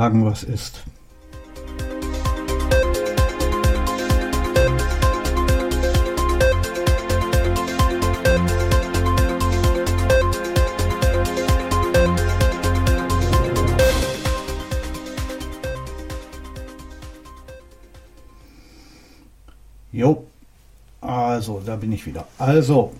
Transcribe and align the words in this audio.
sagen, 0.00 0.24
was 0.24 0.44
ist. 0.44 0.82
Jo, 19.92 20.24
also, 21.02 21.60
da 21.66 21.76
bin 21.76 21.92
ich 21.92 22.06
wieder. 22.06 22.26
Also, 22.38 22.94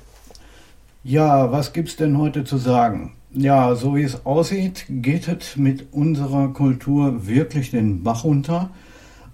ja, 1.03 1.51
was 1.51 1.73
gibt's 1.73 1.97
denn 1.97 2.19
heute 2.19 2.45
zu 2.45 2.59
sagen? 2.59 3.15
Ja, 3.33 3.77
so 3.77 3.95
wie 3.95 4.02
es 4.02 4.27
aussieht, 4.27 4.87
geht 4.89 5.29
es 5.29 5.57
mit 5.57 5.93
unserer 5.93 6.48
Kultur 6.48 7.29
wirklich 7.29 7.71
den 7.71 8.02
Bach 8.02 8.25
runter. 8.25 8.71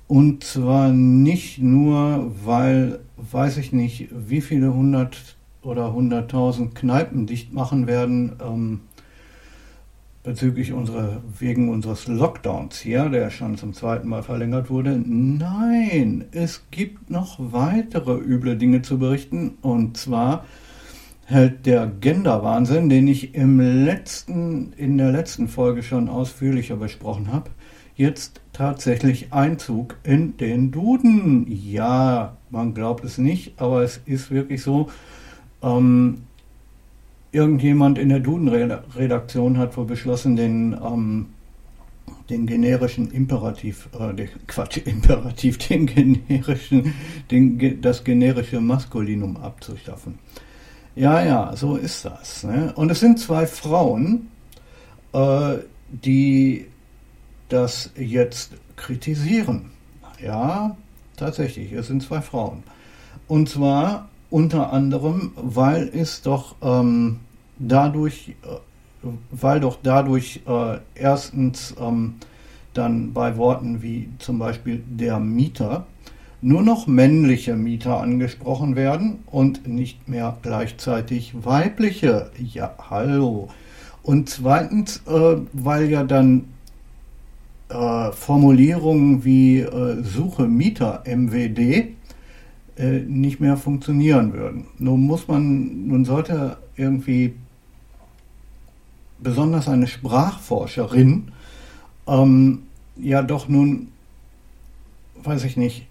Und 0.07 0.45
zwar 0.45 0.91
nicht 0.93 1.63
nur, 1.63 2.31
weil, 2.45 2.99
weiß 3.17 3.57
ich 3.57 3.73
nicht, 3.73 4.09
wie 4.15 4.43
viele 4.43 4.75
hundert 4.75 5.37
oder 5.63 5.95
hunderttausend 5.95 6.75
Kneipen 6.75 7.27
dicht 7.27 7.55
machen 7.55 7.87
werden, 7.87 8.35
ähm, 8.47 8.81
bezüglich 10.23 10.75
unserer, 10.75 11.23
wegen 11.39 11.71
unseres 11.71 12.07
Lockdowns 12.07 12.79
hier, 12.79 13.09
der 13.09 13.31
schon 13.31 13.57
zum 13.57 13.73
zweiten 13.73 14.09
Mal 14.09 14.23
verlängert 14.23 14.69
wurde. 14.69 15.01
Nein, 15.03 16.27
es 16.33 16.65
gibt 16.71 17.09
noch 17.09 17.39
weitere 17.39 18.13
üble 18.13 18.59
Dinge 18.59 18.83
zu 18.83 18.99
berichten. 18.99 19.57
Und 19.63 19.97
zwar 19.97 20.45
hält 21.27 21.67
der 21.67 21.89
Gender-Wahnsinn, 21.89 22.89
den 22.89 23.09
ich 23.09 23.35
im 23.35 23.61
letzten, 23.61 24.73
in 24.77 24.97
der 24.97 25.11
letzten 25.11 25.49
Folge 25.49 25.83
schon 25.83 26.09
ausführlicher 26.09 26.77
besprochen 26.77 27.33
habe, 27.33 27.51
jetzt 27.97 28.41
tatsächlich 28.53 29.33
Einzug 29.33 29.97
in 30.05 30.37
den 30.37 30.71
Duden. 30.71 31.47
Ja, 31.49 32.37
man 32.51 32.75
glaubt 32.75 33.05
es 33.05 33.19
nicht, 33.19 33.61
aber 33.61 33.83
es 33.83 34.01
ist 34.07 34.31
wirklich 34.31 34.63
so. 34.63 34.89
Ähm, 35.63 36.23
irgendjemand 37.33 37.99
in 37.99 38.09
der 38.09 38.21
Duden-Redaktion 38.21 39.59
hat 39.59 39.77
wohl 39.77 39.87
beschlossen, 39.87 40.37
den, 40.37 40.75
ähm, 40.75 41.27
den 42.31 42.47
generischen 42.47 43.11
Imperativ, 43.11 43.89
äh, 43.99 44.15
den, 44.15 44.29
Quatsch, 44.47 44.79
Imperativ, 44.85 45.59
den 45.59 45.87
generischen, 45.87 46.95
den, 47.33 47.81
das 47.81 48.05
generische 48.05 48.61
Maskulinum 48.61 49.37
abzuschaffen. 49.39 50.21
Ja, 50.97 51.23
ja, 51.23 51.55
so 51.55 51.77
ist 51.77 52.07
das. 52.07 52.43
Ne? 52.43 52.73
Und 52.75 52.91
es 52.91 53.01
sind 53.01 53.19
zwei 53.19 53.47
Frauen, 53.47 54.31
äh, 55.13 55.59
die 55.91 56.67
das 57.51 57.91
jetzt 57.97 58.53
kritisieren. 58.77 59.73
Ja, 60.23 60.75
tatsächlich, 61.19 61.73
es 61.73 61.89
sind 61.89 62.03
zwei 62.03 62.23
Frauen. 62.23 62.63
Und 63.29 63.51
zwar 63.51 64.09
unter 64.31 64.73
anderem, 64.73 65.33
weil 65.37 65.91
es 65.93 66.23
doch 66.23 66.57
ähm, 66.63 67.21
dadurch, 67.59 68.35
äh, 68.43 69.09
weil 69.31 69.61
doch 69.61 69.79
dadurch 69.83 70.41
äh, 70.47 70.79
erstens 70.95 71.75
ähm, 71.79 72.15
dann 72.73 73.13
bei 73.13 73.37
Worten 73.37 73.83
wie 73.83 74.09
zum 74.19 74.39
Beispiel 74.39 74.83
der 74.89 75.21
Mieter 75.21 75.87
nur 76.43 76.63
noch 76.63 76.87
männliche 76.87 77.57
Mieter 77.57 78.01
angesprochen 78.01 78.77
werden 78.77 79.21
und 79.27 79.67
nicht 79.67 80.09
mehr 80.09 80.37
gleichzeitig 80.43 81.45
weibliche. 81.45 82.31
Ja, 82.39 82.75
hallo. 82.91 83.49
Und 84.03 84.29
zweitens, 84.29 85.03
äh, 85.07 85.37
weil 85.53 85.91
ja 85.91 86.05
dann 86.05 86.45
äh, 87.69 88.13
Formulierungen 88.13 89.25
wie 89.25 89.61
äh, 89.61 90.03
Suche 90.03 90.47
Mieter 90.47 91.03
MWD 91.05 91.59
äh, 92.77 93.01
nicht 93.07 93.41
mehr 93.41 93.57
funktionieren 93.57 94.33
würden. 94.33 94.67
Nun 94.79 95.01
muss 95.07 95.27
man, 95.27 95.89
nun 95.89 96.05
sollte 96.05 96.59
irgendwie 96.77 97.35
besonders 99.19 99.67
eine 99.69 99.87
Sprachforscherin 99.87 101.33
ähm, 102.07 102.63
ja 102.97 103.23
doch 103.23 103.49
nun, 103.49 103.89
weiß 105.23 105.45
ich 105.45 105.57
nicht, 105.57 105.87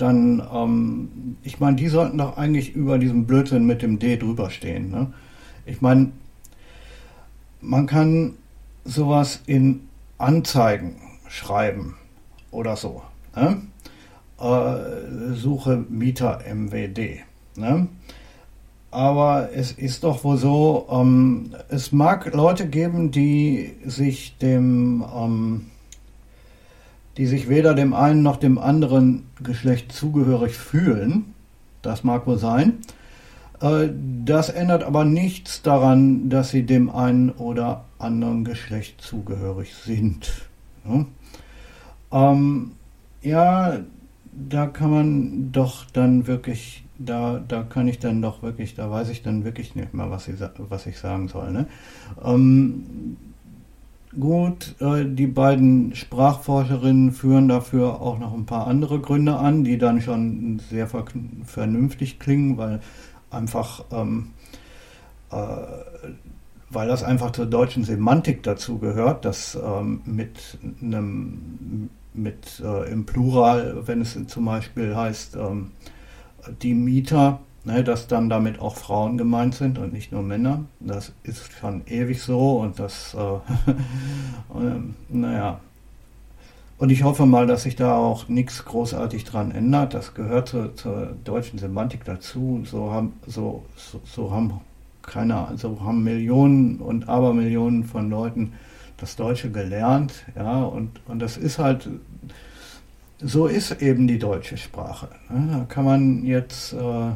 dann, 0.00 0.42
ähm, 0.52 1.36
ich 1.42 1.60
meine, 1.60 1.76
die 1.76 1.88
sollten 1.88 2.18
doch 2.18 2.36
eigentlich 2.36 2.74
über 2.74 2.98
diesen 2.98 3.26
Blödsinn 3.26 3.66
mit 3.66 3.82
dem 3.82 3.98
D 3.98 4.16
drüber 4.16 4.50
stehen. 4.50 4.90
Ne? 4.90 5.12
Ich 5.66 5.80
meine, 5.80 6.12
man 7.60 7.86
kann 7.86 8.34
sowas 8.84 9.42
in 9.46 9.80
Anzeigen 10.18 10.96
schreiben 11.28 11.96
oder 12.50 12.76
so. 12.76 13.02
Ne? 13.36 13.62
Äh, 14.40 15.34
Suche 15.34 15.84
Mieter 15.88 16.40
MWD. 16.48 17.20
Ne? 17.56 17.88
Aber 18.90 19.50
es 19.54 19.72
ist 19.72 20.04
doch 20.04 20.24
wohl 20.24 20.38
so, 20.38 20.86
ähm, 20.90 21.54
es 21.68 21.92
mag 21.92 22.32
Leute 22.32 22.68
geben, 22.68 23.10
die 23.10 23.74
sich 23.84 24.38
dem, 24.38 25.04
ähm, 25.14 25.66
die 27.18 27.26
sich 27.26 27.48
weder 27.48 27.74
dem 27.74 27.92
einen 27.92 28.22
noch 28.22 28.36
dem 28.36 28.58
anderen 28.58 29.26
Geschlecht 29.42 29.92
zugehörig 29.92 30.56
fühlen. 30.56 31.34
Das 31.82 32.04
mag 32.04 32.26
wohl 32.26 32.38
sein. 32.38 32.78
Äh, 33.60 33.88
das 34.24 34.48
ändert 34.48 34.84
aber 34.84 35.04
nichts 35.04 35.62
daran, 35.62 36.30
dass 36.30 36.50
sie 36.50 36.62
dem 36.62 36.88
einen 36.88 37.30
oder 37.30 37.84
anderen 37.98 38.44
Geschlecht 38.44 39.00
zugehörig 39.00 39.74
sind. 39.74 40.48
Ja, 40.88 41.04
ähm, 42.12 42.72
ja 43.20 43.80
da 44.32 44.66
kann 44.66 44.90
man 44.90 45.52
doch 45.52 45.84
dann 45.92 46.28
wirklich 46.28 46.84
da, 46.98 47.40
da 47.46 47.62
kann 47.62 47.86
ich 47.88 47.98
dann 48.00 48.22
doch 48.22 48.42
wirklich, 48.42 48.74
da 48.74 48.90
weiß 48.90 49.08
ich 49.10 49.22
dann 49.22 49.44
wirklich 49.44 49.76
nicht 49.76 49.94
mehr, 49.94 50.10
was 50.10 50.26
ich, 50.28 50.36
was 50.58 50.86
ich 50.86 50.98
sagen 50.98 51.28
soll. 51.28 51.52
Ne? 51.52 51.66
Ähm, 52.22 53.16
gut, 54.18 54.74
äh, 54.80 55.04
die 55.04 55.26
beiden 55.26 55.94
Sprachforscherinnen 55.94 57.12
führen 57.12 57.48
dafür 57.48 58.00
auch 58.00 58.18
noch 58.18 58.34
ein 58.34 58.46
paar 58.46 58.66
andere 58.66 59.00
Gründe 59.00 59.36
an, 59.36 59.64
die 59.64 59.78
dann 59.78 60.00
schon 60.00 60.60
sehr 60.70 60.88
vernünftig 61.44 62.18
klingen, 62.18 62.56
weil 62.56 62.80
einfach, 63.30 63.84
ähm, 63.92 64.30
äh, 65.30 65.36
weil 66.70 66.88
das 66.88 67.02
einfach 67.02 67.32
zur 67.32 67.46
deutschen 67.46 67.84
Semantik 67.84 68.42
dazu 68.42 68.78
gehört, 68.78 69.24
dass 69.24 69.58
ähm, 69.62 70.02
mit 70.04 70.58
einem, 70.82 71.90
mit 72.14 72.62
äh, 72.64 72.90
im 72.90 73.06
Plural, 73.06 73.86
wenn 73.86 74.00
es 74.00 74.18
zum 74.26 74.44
Beispiel 74.44 74.94
heißt, 74.94 75.36
ähm, 75.36 75.72
die 76.62 76.74
Mieter, 76.74 77.40
ne, 77.68 77.84
dass 77.84 78.08
dann 78.08 78.28
damit 78.28 78.60
auch 78.60 78.76
Frauen 78.76 79.18
gemeint 79.18 79.54
sind 79.54 79.78
und 79.78 79.92
nicht 79.92 80.10
nur 80.10 80.22
Männer. 80.22 80.64
Das 80.80 81.12
ist 81.22 81.52
schon 81.52 81.82
ewig 81.86 82.22
so 82.22 82.60
und 82.60 82.78
das, 82.78 83.14
äh, 83.14 83.18
äh, 84.58 84.80
naja. 85.08 85.60
Und 86.78 86.90
ich 86.90 87.02
hoffe 87.02 87.26
mal, 87.26 87.46
dass 87.46 87.64
sich 87.64 87.76
da 87.76 87.96
auch 87.96 88.28
nichts 88.28 88.64
großartig 88.64 89.24
dran 89.24 89.50
ändert. 89.50 89.94
Das 89.94 90.14
gehört 90.14 90.48
zur, 90.48 90.74
zur 90.76 91.14
deutschen 91.24 91.58
Semantik 91.58 92.04
dazu. 92.04 92.62
So 92.64 92.92
haben, 92.92 93.14
so, 93.26 93.64
so, 93.76 94.00
so 94.04 94.30
haben 94.30 94.60
keine, 95.02 95.48
so 95.56 95.80
haben 95.82 96.04
Millionen 96.04 96.78
und 96.78 97.08
Abermillionen 97.08 97.84
von 97.84 98.10
Leuten 98.10 98.52
das 98.96 99.16
Deutsche 99.16 99.50
gelernt, 99.50 100.26
ja, 100.36 100.64
und, 100.64 101.00
und 101.06 101.20
das 101.20 101.36
ist 101.36 101.60
halt 101.60 101.88
so 103.20 103.46
ist 103.46 103.82
eben 103.82 104.06
die 104.06 104.18
deutsche 104.18 104.56
Sprache. 104.56 105.08
Ne? 105.28 105.48
Da 105.52 105.64
kann 105.64 105.84
man 105.84 106.24
jetzt, 106.24 106.72
äh, 106.72 107.10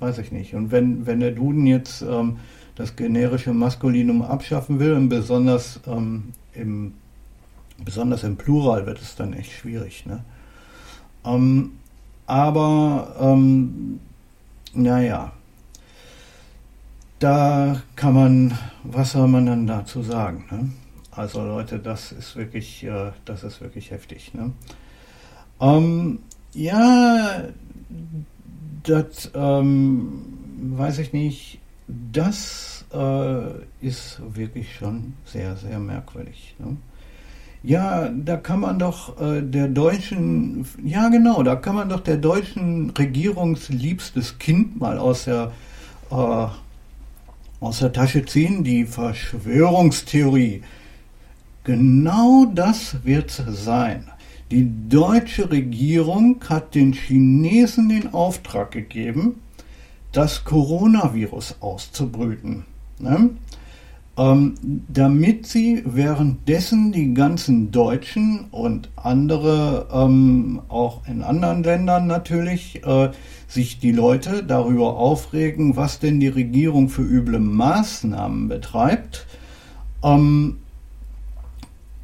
weiß 0.00 0.18
ich 0.18 0.32
nicht, 0.32 0.54
und 0.54 0.70
wenn, 0.70 1.06
wenn 1.06 1.20
der 1.20 1.32
Duden 1.32 1.66
jetzt 1.66 2.02
ähm, 2.02 2.38
das 2.74 2.94
generische 2.96 3.52
Maskulinum 3.52 4.22
abschaffen 4.22 4.78
will, 4.78 4.92
und 4.92 5.08
besonders, 5.08 5.80
ähm, 5.86 6.32
im, 6.52 6.94
besonders 7.84 8.22
im 8.22 8.36
Plural 8.36 8.86
wird 8.86 9.00
es 9.00 9.16
dann 9.16 9.32
echt 9.32 9.52
schwierig. 9.52 10.06
Ne? 10.06 10.24
Ähm, 11.24 11.72
aber, 12.26 13.16
ähm, 13.20 14.00
naja, 14.74 15.32
da 17.18 17.82
kann 17.94 18.14
man, 18.14 18.58
was 18.84 19.12
soll 19.12 19.28
man 19.28 19.46
dann 19.46 19.66
dazu 19.66 20.02
sagen? 20.02 20.44
Ne? 20.50 20.70
Also 21.10 21.42
Leute, 21.42 21.78
das 21.78 22.12
ist 22.12 22.36
wirklich, 22.36 22.84
äh, 22.84 23.12
das 23.24 23.42
ist 23.42 23.62
wirklich 23.62 23.90
heftig. 23.90 24.34
Ne? 24.34 24.52
Ähm, 25.60 26.18
ja, 26.52 27.44
das 28.88 29.30
ähm, 29.34 30.22
weiß 30.76 30.98
ich 30.98 31.12
nicht. 31.12 31.58
Das 31.86 32.84
äh, 32.92 33.86
ist 33.86 34.20
wirklich 34.34 34.74
schon 34.74 35.14
sehr, 35.24 35.56
sehr 35.56 35.78
merkwürdig. 35.78 36.54
Ne? 36.58 36.76
Ja, 37.62 38.08
da 38.08 38.36
kann 38.36 38.60
man 38.60 38.78
doch 38.78 39.20
äh, 39.20 39.42
der 39.42 39.68
deutschen, 39.68 40.66
ja 40.84 41.08
genau, 41.08 41.42
da 41.42 41.56
kann 41.56 41.74
man 41.74 41.88
doch 41.88 42.00
der 42.00 42.16
deutschen 42.16 42.90
Regierungsliebstes 42.90 44.38
Kind 44.38 44.80
mal 44.80 44.98
aus 44.98 45.24
der, 45.24 45.52
äh, 46.10 46.46
aus 47.60 47.78
der 47.80 47.92
Tasche 47.92 48.24
ziehen, 48.24 48.62
die 48.62 48.84
Verschwörungstheorie 48.84 50.62
genau 51.64 52.46
das 52.54 53.04
wird 53.04 53.30
sein. 53.48 54.10
Die 54.50 54.70
deutsche 54.88 55.50
Regierung 55.50 56.36
hat 56.48 56.76
den 56.76 56.92
Chinesen 56.92 57.88
den 57.88 58.14
Auftrag 58.14 58.70
gegeben, 58.70 59.42
das 60.12 60.44
Coronavirus 60.44 61.56
auszubrüten. 61.60 62.64
Ne? 63.00 63.30
Ähm, 64.18 64.54
damit 64.88 65.46
sie 65.46 65.82
währenddessen 65.84 66.90
die 66.92 67.12
ganzen 67.12 67.70
Deutschen 67.70 68.46
und 68.50 68.88
andere, 68.96 69.88
ähm, 69.92 70.62
auch 70.68 71.06
in 71.06 71.22
anderen 71.22 71.64
Ländern 71.64 72.06
natürlich, 72.06 72.82
äh, 72.86 73.10
sich 73.48 73.78
die 73.78 73.92
Leute 73.92 74.42
darüber 74.42 74.96
aufregen, 74.96 75.76
was 75.76 75.98
denn 75.98 76.18
die 76.20 76.28
Regierung 76.28 76.88
für 76.88 77.02
üble 77.02 77.40
Maßnahmen 77.40 78.48
betreibt, 78.48 79.26
ähm, 80.02 80.58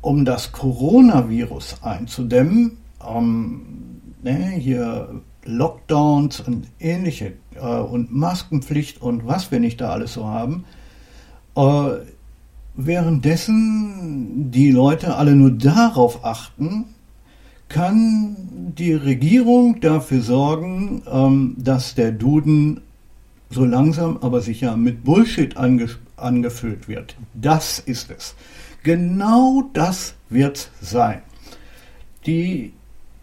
um 0.02 0.26
das 0.26 0.52
Coronavirus 0.52 1.82
einzudämmen. 1.82 2.76
Ähm, 3.08 3.62
ne, 4.22 4.50
hier 4.58 5.22
Lockdowns 5.44 6.40
und 6.40 6.69
ähnliche 6.78 7.32
äh, 7.54 7.60
und 7.60 8.12
Maskenpflicht 8.12 9.00
und 9.00 9.26
was 9.26 9.50
wir 9.50 9.58
nicht 9.58 9.81
da 9.81 9.88
alles 9.88 10.12
so 10.12 10.26
haben 10.26 10.64
äh, 11.56 11.90
währenddessen 12.75 14.50
die 14.50 14.70
Leute 14.70 15.16
alle 15.16 15.34
nur 15.34 15.50
darauf 15.50 16.25
achten, 16.25 16.87
kann 17.69 18.37
die 18.76 18.94
Regierung 18.94 19.81
dafür 19.81 20.22
sorgen, 20.22 21.02
ähm, 21.10 21.56
dass 21.58 21.94
der 21.94 22.12
Duden 22.12 22.81
so 23.50 23.64
langsam 23.64 24.19
aber 24.19 24.40
sicher 24.40 24.76
mit 24.76 25.04
Bullshit 25.04 25.56
ange 25.56 25.88
angefüllt 26.16 26.87
wird. 26.87 27.16
Das 27.34 27.81
ist 27.81 28.10
es. 28.10 28.34
Genau 28.82 29.70
das 29.73 30.14
wird 30.29 30.70
sein. 30.81 31.23
Die 32.26 32.73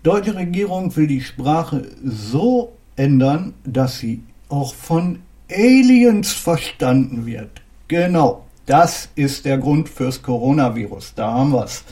deutsche 0.03 0.35
Regierung 0.35 0.95
will 0.95 1.07
die 1.07 1.21
Sprache 1.21 1.87
so 2.03 2.73
ändern, 2.95 3.53
dass 3.63 3.99
sie 3.99 4.23
auch 4.49 4.73
von 4.73 5.19
Aliens 5.51 6.31
verstanden 6.33 7.25
wird. 7.25 7.61
Genau, 7.87 8.45
das 8.65 9.09
ist 9.15 9.45
der 9.45 9.57
Grund 9.57 9.89
fürs 9.89 10.21
Coronavirus. 10.21 11.13
Da 11.15 11.33
haben 11.33 11.51
wir 11.51 11.65
es. 11.65 11.83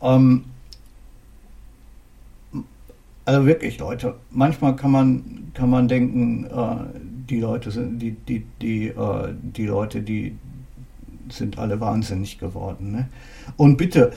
Ähm, 0.00 0.44
also 3.24 3.44
wirklich, 3.44 3.78
Leute, 3.78 4.14
manchmal 4.30 4.76
kann 4.76 4.90
man, 4.92 5.50
kann 5.52 5.68
man 5.68 5.88
denken, 5.88 6.44
äh, 6.44 6.76
die 7.28 7.40
Leute 7.40 7.70
sind, 7.70 7.98
die, 7.98 8.12
die, 8.12 8.46
die, 8.60 8.88
äh, 8.88 9.34
die 9.42 9.66
Leute, 9.66 10.00
die 10.00 10.36
sind 11.30 11.58
alle 11.58 11.80
wahnsinnig 11.80 12.38
geworden. 12.38 12.92
Ne? 12.92 13.08
Und 13.56 13.76
bitte, 13.76 14.12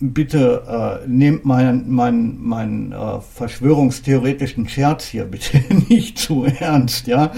bitte 0.00 1.00
äh, 1.04 1.08
nehmt 1.08 1.44
meinen 1.44 1.90
mein, 1.90 2.38
mein, 2.40 2.92
äh, 2.92 3.20
verschwörungstheoretischen 3.20 4.68
Scherz 4.68 5.06
hier 5.06 5.24
bitte 5.24 5.62
nicht 5.88 6.18
zu 6.18 6.44
ernst, 6.44 7.06
ja, 7.06 7.32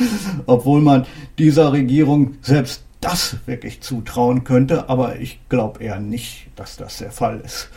obwohl 0.47 0.81
man 0.81 1.07
dieser 1.39 1.73
Regierung 1.73 2.35
selbst 2.43 2.85
das 3.01 3.37
wirklich 3.47 3.81
zutrauen 3.81 4.45
könnte, 4.45 4.89
aber 4.89 5.19
ich 5.21 5.41
glaube 5.49 5.83
eher 5.83 6.01
nicht, 6.01 6.49
dass 6.57 6.77
das 6.77 6.99
der 6.99 7.11
Fall 7.11 7.41
ist. 7.41 7.71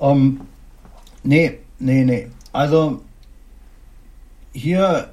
Ähm, 0.00 0.40
nee, 1.22 1.58
nee, 1.78 2.04
nee. 2.04 2.28
Also 2.52 3.00
hier 4.52 5.10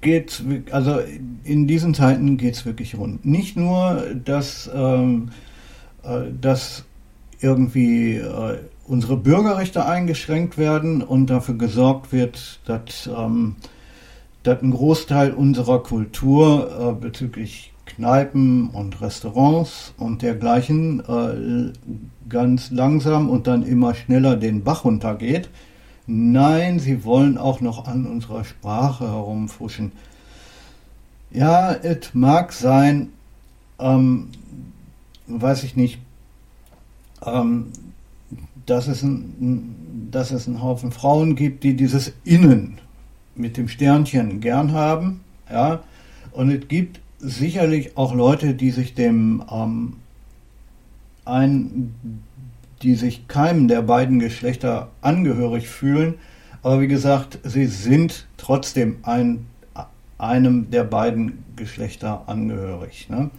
geht's, 0.00 0.42
also 0.70 1.00
in 1.44 1.66
diesen 1.66 1.94
Zeiten 1.94 2.36
geht 2.36 2.54
es 2.54 2.66
wirklich 2.66 2.96
rund. 2.96 3.24
Nicht 3.24 3.56
nur, 3.56 4.04
dass, 4.24 4.70
ähm, 4.74 5.30
äh, 6.02 6.22
dass 6.40 6.84
irgendwie 7.40 8.16
äh, 8.16 8.58
unsere 8.86 9.16
Bürgerrechte 9.16 9.86
eingeschränkt 9.86 10.58
werden 10.58 11.02
und 11.02 11.28
dafür 11.28 11.54
gesorgt 11.54 12.12
wird, 12.12 12.60
dass, 12.66 13.08
ähm, 13.14 13.56
dass 14.42 14.62
ein 14.62 14.72
Großteil 14.72 15.32
unserer 15.32 15.82
Kultur 15.82 16.96
äh, 16.98 17.00
bezüglich 17.00 17.72
Kneipen 17.86 18.70
und 18.70 19.00
Restaurants 19.00 19.94
und 19.98 20.22
dergleichen 20.22 21.00
äh, 21.00 21.72
ganz 22.28 22.70
langsam 22.70 23.28
und 23.28 23.46
dann 23.46 23.62
immer 23.62 23.94
schneller 23.94 24.36
den 24.36 24.62
Bach 24.62 24.84
runtergeht. 24.84 25.50
Nein, 26.12 26.80
sie 26.80 27.04
wollen 27.04 27.38
auch 27.38 27.60
noch 27.60 27.86
an 27.86 28.04
unserer 28.04 28.42
Sprache 28.42 29.06
herumfuschen. 29.06 29.92
Ja, 31.30 31.72
es 31.72 32.14
mag 32.14 32.52
sein, 32.52 33.10
ähm, 33.78 34.26
weiß 35.28 35.62
ich 35.62 35.76
nicht, 35.76 36.00
ähm, 37.24 37.66
dass, 38.66 38.88
es 38.88 39.04
ein, 39.04 40.08
dass 40.10 40.32
es 40.32 40.48
einen 40.48 40.60
Haufen 40.60 40.90
Frauen 40.90 41.36
gibt, 41.36 41.62
die 41.62 41.76
dieses 41.76 42.12
Innen 42.24 42.78
mit 43.36 43.56
dem 43.56 43.68
Sternchen 43.68 44.40
gern 44.40 44.72
haben. 44.72 45.20
Ja, 45.48 45.84
und 46.32 46.50
es 46.50 46.66
gibt 46.66 46.98
sicherlich 47.20 47.96
auch 47.96 48.12
Leute, 48.12 48.54
die 48.54 48.72
sich 48.72 48.94
dem 48.94 49.44
ähm, 49.48 49.92
ein, 51.24 51.94
die 52.82 52.94
sich 52.94 53.28
keinem 53.28 53.68
der 53.68 53.82
beiden 53.82 54.18
Geschlechter 54.18 54.88
angehörig 55.00 55.68
fühlen. 55.68 56.14
Aber 56.62 56.80
wie 56.80 56.88
gesagt, 56.88 57.38
sie 57.44 57.66
sind 57.66 58.26
trotzdem 58.36 58.98
ein, 59.02 59.46
einem 60.18 60.70
der 60.70 60.84
beiden 60.84 61.44
Geschlechter 61.56 62.24
angehörig. 62.26 63.08
Ne? 63.08 63.30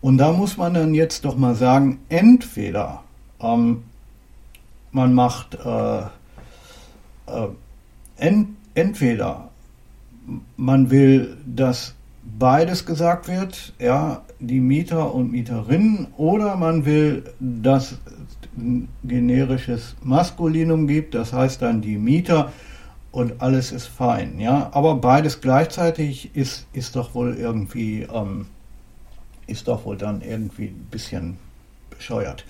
Und 0.00 0.18
da 0.18 0.32
muss 0.32 0.56
man 0.56 0.74
dann 0.74 0.94
jetzt 0.94 1.24
doch 1.24 1.36
mal 1.36 1.54
sagen, 1.54 2.00
entweder 2.08 3.02
ähm, 3.40 3.84
man 4.90 5.14
macht 5.14 5.54
äh, 5.54 6.00
äh, 6.00 7.48
ent, 8.16 8.48
entweder 8.74 9.48
man 10.56 10.90
will 10.90 11.36
das 11.46 11.94
beides 12.38 12.86
gesagt 12.86 13.28
wird, 13.28 13.72
ja, 13.78 14.22
die 14.38 14.60
Mieter 14.60 15.14
und 15.14 15.32
Mieterinnen, 15.32 16.08
oder 16.16 16.56
man 16.56 16.84
will, 16.84 17.24
dass 17.40 17.98
generisches 19.04 19.96
Maskulinum 20.02 20.86
gibt, 20.86 21.14
das 21.14 21.32
heißt 21.32 21.62
dann 21.62 21.80
die 21.80 21.98
Mieter 21.98 22.52
und 23.10 23.40
alles 23.42 23.72
ist 23.72 23.86
fein, 23.86 24.38
ja. 24.38 24.70
Aber 24.72 24.96
beides 24.96 25.40
gleichzeitig 25.40 26.34
ist, 26.34 26.66
ist 26.72 26.96
doch 26.96 27.14
wohl 27.14 27.34
irgendwie, 27.34 28.02
ähm, 28.02 28.46
ist 29.46 29.68
doch 29.68 29.84
wohl 29.84 29.96
dann 29.96 30.22
irgendwie 30.22 30.66
ein 30.66 30.86
bisschen 30.90 31.36
bescheuert. 31.90 32.44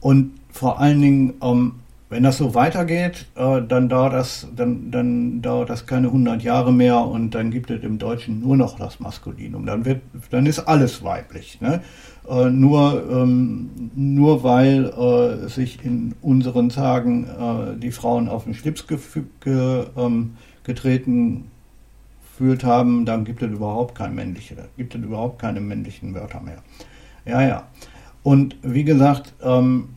Und 0.00 0.32
vor 0.50 0.80
allen 0.80 1.00
Dingen, 1.00 1.34
ähm, 1.42 1.74
wenn 2.08 2.24
das 2.24 2.38
so 2.38 2.54
weitergeht, 2.54 3.26
äh, 3.36 3.62
dann, 3.62 3.88
dauert 3.88 4.14
das, 4.14 4.48
dann, 4.56 4.90
dann 4.90 5.42
dauert 5.42 5.70
das 5.70 5.86
keine 5.86 6.08
100 6.08 6.42
Jahre 6.42 6.72
mehr 6.72 6.98
und 6.98 7.34
dann 7.36 7.52
gibt 7.52 7.70
es 7.70 7.84
im 7.84 7.98
Deutschen 7.98 8.40
nur 8.40 8.56
noch 8.56 8.78
das 8.78 8.98
Maskulinum. 8.98 9.64
Dann, 9.64 9.84
wird, 9.84 10.02
dann 10.30 10.46
ist 10.46 10.58
alles 10.60 11.04
weiblich. 11.04 11.60
Ne? 11.60 11.82
Äh, 12.30 12.50
nur, 12.50 13.10
ähm, 13.10 13.90
nur 13.96 14.44
weil 14.44 14.86
äh, 14.86 15.48
sich 15.48 15.84
in 15.84 16.14
unseren 16.22 16.68
Tagen 16.68 17.24
äh, 17.24 17.76
die 17.76 17.90
Frauen 17.90 18.28
auf 18.28 18.44
den 18.44 18.54
Schlips 18.54 18.86
ge 18.86 18.98
ähm, 19.96 20.36
getreten 20.62 21.50
gefühlt 22.40 22.64
haben, 22.64 23.04
dann 23.04 23.24
gibt 23.24 23.42
es 23.42 23.50
überhaupt 23.50 23.96
kein 23.96 24.14
männliche, 24.14 24.68
gibt 24.76 24.94
es 24.94 25.02
überhaupt 25.02 25.40
keine 25.40 25.60
männlichen 25.60 26.14
Wörter 26.14 26.40
mehr. 26.40 26.62
Ja, 27.26 27.42
ja. 27.42 27.68
Und 28.22 28.56
wie 28.62 28.84
gesagt, 28.84 29.34
ähm, 29.42 29.90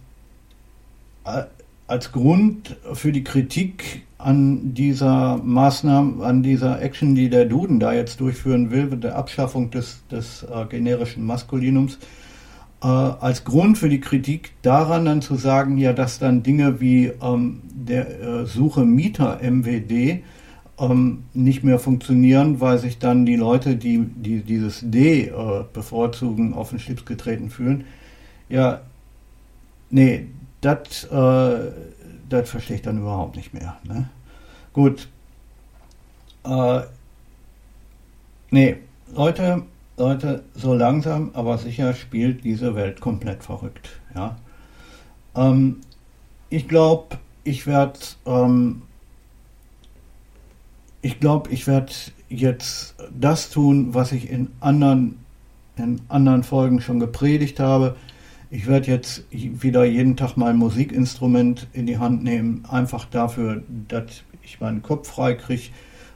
als 1.88 2.12
Grund 2.12 2.76
für 2.94 3.14
die 3.14 3.24
Kritik 3.24 4.06
an 4.24 4.74
dieser 4.74 5.38
Maßnahme, 5.38 6.24
an 6.24 6.44
dieser 6.44 6.82
Action, 6.82 7.16
die 7.16 7.30
der 7.30 7.46
Duden 7.46 7.80
da 7.80 7.94
jetzt 7.94 8.20
durchführen 8.20 8.72
will, 8.72 8.88
mit 8.88 9.04
der 9.04 9.16
Abschaffung 9.16 9.70
des, 9.72 10.02
des 10.10 10.44
äh, 10.44 10.66
generischen 10.66 11.26
Maskulinums, 11.26 12.00
äh, 12.82 12.88
als 12.88 13.44
Grund 13.44 13.78
für 13.78 13.90
die 13.90 14.00
Kritik 14.00 14.52
daran 14.62 15.06
dann 15.06 15.22
zu 15.22 15.36
sagen, 15.36 15.78
ja, 15.78 15.94
dass 15.94 16.20
dann 16.20 16.44
Dinge 16.44 16.80
wie 16.80 17.12
ähm, 17.22 17.62
der 17.74 18.22
äh, 18.22 18.46
Suche 18.46 18.86
Mieter 18.86 19.40
MWD 19.42 20.24
ähm, 20.80 21.24
nicht 21.34 21.64
mehr 21.64 21.80
funktionieren, 21.80 22.62
weil 22.62 22.78
sich 22.78 23.00
dann 23.00 23.26
die 23.26 23.36
Leute, 23.36 23.76
die, 23.76 24.00
die 24.00 24.42
dieses 24.42 24.82
D 24.84 25.28
äh, 25.28 25.32
bevorzugen, 25.72 26.54
auf 26.54 26.70
den 26.70 26.80
Schlips 26.80 27.06
getreten 27.06 27.50
fühlen. 27.50 27.86
Ja, 28.50 28.82
nee, 29.90 30.28
das 30.62 31.08
äh, 32.30 32.44
verstehe 32.44 32.78
ich 32.78 32.82
dann 32.82 33.00
überhaupt 33.00 33.36
nicht 33.36 33.54
mehr. 33.54 33.78
Ne? 33.84 34.10
Gut. 34.74 35.08
Äh, 36.44 36.82
nee, 38.52 38.78
Leute, 39.14 39.64
Leute, 39.98 40.44
so 40.56 40.74
langsam, 40.74 41.32
aber 41.34 41.58
sicher 41.58 41.94
spielt 41.94 42.44
diese 42.44 42.76
Welt 42.76 43.00
komplett 43.00 43.44
verrückt. 43.44 43.90
Ja. 44.16 44.38
Ähm, 45.36 45.82
ich 46.50 46.68
glaube, 46.68 47.18
ich 47.44 47.68
werde, 47.68 48.00
ähm, 48.26 48.84
ich 51.02 51.20
glaube, 51.20 51.50
ich 51.52 51.68
werde 51.68 51.94
jetzt 52.30 52.96
das 53.12 53.50
tun, 53.50 53.94
was 53.94 54.12
ich 54.12 54.30
in 54.30 54.50
anderen, 54.60 55.20
in 55.78 56.02
anderen 56.10 56.44
Folgen 56.44 56.82
schon 56.82 57.00
gepredigt 57.00 57.60
habe 57.60 57.96
ich 58.54 58.68
werde 58.68 58.86
jetzt 58.86 59.24
wieder 59.32 59.84
jeden 59.84 60.16
Tag 60.16 60.38
mein 60.38 60.58
Musikinstrument 60.58 61.66
in 61.74 61.88
die 61.88 61.98
Hand 61.98 62.24
nehmen, 62.24 62.64
einfach 62.70 63.06
dafür, 63.06 63.64
dass 63.88 64.22
ich 64.44 64.62
meinen 64.62 64.84
Kopf 64.84 65.10
frei 65.10 65.34
kriege 65.34 65.72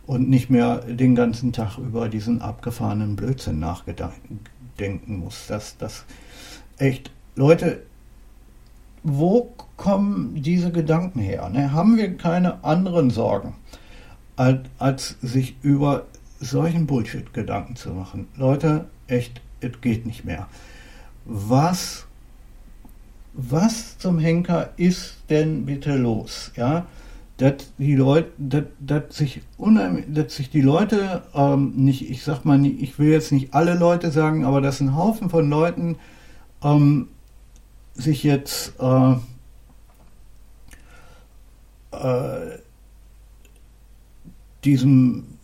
und 0.06 0.30
nicht 0.30 0.52
mehr 0.52 0.82
den 0.82 1.16
ganzen 1.16 1.52
Tag 1.52 1.80
über 1.80 2.10
diesen 2.10 2.44
abgefahrenen 2.44 3.16
Blödsinn 3.16 3.58
nachdenken 3.58 5.18
muss. 5.18 5.48
Das, 5.48 5.78
das 5.78 6.06
echt, 6.78 7.10
Leute, 7.36 7.82
wo 9.02 9.52
kommen 9.76 10.36
diese 10.36 10.72
Gedanken 10.72 11.20
her? 11.20 11.50
Ne? 11.50 11.72
Haben 11.72 11.98
wir 11.98 12.18
keine 12.18 12.64
anderen 12.64 13.10
Sorgen, 13.10 13.56
als, 14.36 14.60
als 14.78 15.18
sich 15.24 15.56
über 15.64 16.06
solchen 16.40 16.86
Bullshit 16.86 17.34
Gedanken 17.34 17.76
zu 17.76 17.90
machen? 17.96 18.28
Leute, 18.36 18.86
echt, 19.08 19.42
es 19.60 19.82
geht 19.82 20.06
nicht 20.06 20.24
mehr. 20.24 20.48
Was 21.26 22.07
was 23.38 23.98
zum 24.00 24.20
Henker 24.20 24.72
ist 24.78 25.18
denn 25.30 25.66
bitte 25.66 25.96
los? 25.96 26.52
Ja, 26.56 26.88
dass 27.38 27.72
die 27.78 27.96
Leute, 27.96 28.32
dass, 28.80 29.16
sich 29.16 29.42
dass 30.08 30.36
sich 30.36 30.50
die 30.50 30.62
Leute 30.62 31.22
ähm, 31.36 31.74
nicht, 31.76 32.10
ich 32.10 32.24
sag 32.24 32.46
mal, 32.46 32.66
ich 32.66 32.98
will 32.98 33.12
jetzt 33.12 33.32
nicht 33.32 33.54
alle 33.54 33.76
Leute 33.76 34.10
sagen, 34.12 34.44
aber 34.44 34.60
dass 34.60 34.82
ein 34.82 34.96
Haufen 34.96 35.30
von 35.30 35.48
Leuten 35.50 35.98
ähm, 36.64 37.10
sich 37.94 38.24
jetzt 38.24 38.74
äh, 38.80 39.12
äh, 41.92 42.58
diesem 44.64 45.38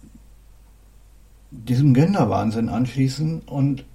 diesem 1.51 1.93
Genderwahnsinn 1.93 2.69
anschließen 2.69 3.41
und 3.41 3.85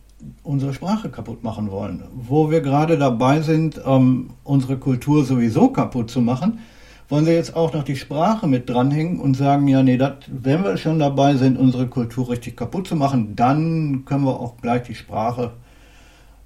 unsere 0.42 0.74
Sprache 0.74 1.08
kaputt 1.10 1.44
machen 1.44 1.70
wollen. 1.70 2.02
Wo 2.12 2.50
wir 2.50 2.60
gerade 2.60 2.98
dabei 2.98 3.40
sind, 3.40 3.80
ähm, 3.86 4.30
unsere 4.44 4.76
Kultur 4.76 5.24
sowieso 5.24 5.68
kaputt 5.68 6.10
zu 6.10 6.20
machen, 6.20 6.58
wollen 7.08 7.24
sie 7.24 7.32
jetzt 7.32 7.56
auch 7.56 7.72
noch 7.72 7.84
die 7.84 7.96
Sprache 7.96 8.46
mit 8.46 8.68
dranhängen 8.68 9.20
und 9.20 9.34
sagen, 9.34 9.66
ja, 9.68 9.82
nee, 9.82 9.96
dat, 9.96 10.28
wenn 10.30 10.62
wir 10.62 10.76
schon 10.76 10.98
dabei 10.98 11.36
sind, 11.36 11.56
unsere 11.56 11.86
Kultur 11.86 12.28
richtig 12.30 12.56
kaputt 12.56 12.86
zu 12.86 12.96
machen, 12.96 13.34
dann 13.34 14.04
können 14.04 14.24
wir 14.24 14.38
auch 14.38 14.56
gleich 14.60 14.82
die 14.82 14.94
Sprache 14.94 15.52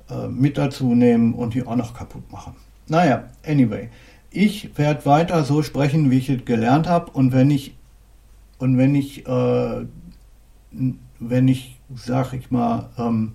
äh, 0.09 0.29
mit 0.29 0.59
dazu 0.59 0.95
nehmen 0.95 1.35
und 1.35 1.55
die 1.55 1.67
auch 1.67 1.76
noch 1.76 1.95
kaputt 1.95 2.31
machen. 2.31 2.55
Naja, 2.88 3.25
anyway. 3.47 3.88
Ich 4.31 4.79
werde 4.79 5.05
weiter 5.05 5.45
so 5.45 5.62
sprechen, 5.62 6.11
wie 6.11 6.19
ich 6.19 6.31
es 6.31 6.45
gelernt 6.45 6.88
habe 6.88 7.11
und 7.11 7.33
wenn 7.33 7.50
ich 7.50 7.75
und 8.59 8.79
wenn 8.79 8.95
ich 8.95 9.26
äh, 9.26 9.87
wenn 11.29 11.49
ich, 11.49 11.79
sag 11.95 12.33
ich 12.33 12.50
mal, 12.50 12.91
ähm, 12.99 13.35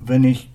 wenn 0.00 0.24
ich 0.24 0.50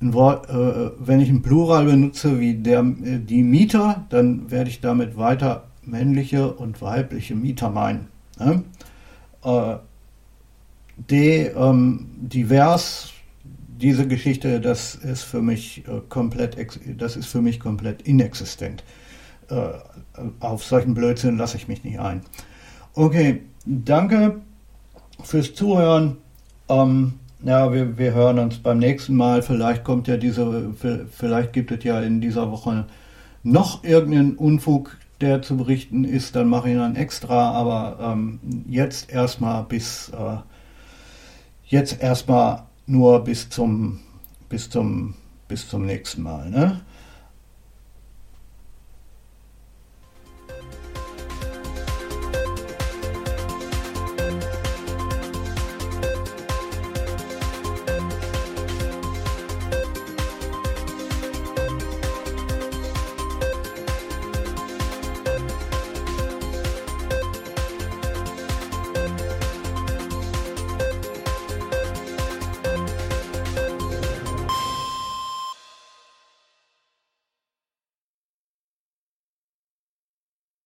ein 0.00 0.12
Wort, 0.12 0.48
äh, 0.50 0.90
wenn 0.98 1.20
ich 1.20 1.30
ein 1.30 1.42
Plural 1.42 1.86
benutze 1.86 2.38
wie 2.38 2.54
der, 2.54 2.80
äh, 2.80 3.18
die 3.18 3.42
Mieter, 3.42 4.06
dann 4.10 4.50
werde 4.50 4.70
ich 4.70 4.80
damit 4.80 5.16
weiter 5.16 5.68
männliche 5.82 6.52
und 6.52 6.82
weibliche 6.82 7.34
Mieter 7.34 7.70
meinen. 7.70 8.08
Ne? 8.38 8.64
Äh, 9.44 9.76
de, 11.08 11.54
ähm, 11.54 12.08
divers, 12.18 13.12
diese 13.80 14.06
Geschichte, 14.06 14.60
das 14.60 14.94
ist 14.94 15.22
für 15.22 15.42
mich 15.42 15.84
äh, 15.86 16.00
komplett, 16.08 16.56
das 16.98 17.16
ist 17.16 17.26
für 17.26 17.40
mich 17.40 17.60
komplett 17.60 18.02
inexistent. 18.02 18.84
Äh, 19.48 19.68
auf 20.40 20.64
solchen 20.64 20.94
Blödsinn 20.94 21.36
lasse 21.36 21.56
ich 21.56 21.68
mich 21.68 21.84
nicht 21.84 22.00
ein. 22.00 22.22
Okay, 22.94 23.42
danke 23.64 24.40
fürs 25.22 25.54
Zuhören. 25.54 26.16
Ähm, 26.68 27.14
ja, 27.46 27.72
wir, 27.72 27.96
wir 27.96 28.12
hören 28.12 28.40
uns 28.40 28.58
beim 28.58 28.78
nächsten 28.78 29.14
Mal. 29.14 29.40
Vielleicht 29.40 29.84
kommt 29.84 30.08
ja 30.08 30.16
diese, 30.16 30.74
vielleicht 31.10 31.52
gibt 31.52 31.70
es 31.70 31.84
ja 31.84 32.00
in 32.00 32.20
dieser 32.20 32.50
Woche 32.50 32.86
noch 33.44 33.84
irgendeinen 33.84 34.34
Unfug, 34.34 34.96
der 35.20 35.42
zu 35.42 35.56
berichten 35.56 36.04
ist. 36.04 36.34
Dann 36.34 36.48
mache 36.48 36.70
ich 36.70 36.76
dann 36.76 36.96
extra. 36.96 37.52
Aber 37.52 37.98
ähm, 38.00 38.40
jetzt 38.68 39.12
erstmal 39.12 39.62
bis 39.62 40.08
äh, 40.08 40.38
jetzt 41.66 42.02
erstmal 42.02 42.64
nur 42.86 43.22
bis 43.22 43.48
zum 43.48 44.00
bis 44.48 44.68
zum 44.68 45.14
bis 45.46 45.68
zum 45.68 45.86
nächsten 45.86 46.22
Mal. 46.22 46.50
Ne? 46.50 46.80